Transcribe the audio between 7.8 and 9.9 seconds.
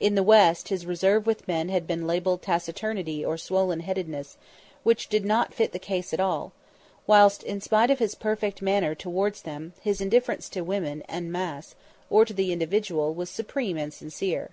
of his perfect manner towards them,